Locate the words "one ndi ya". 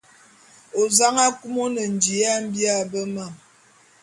1.65-2.33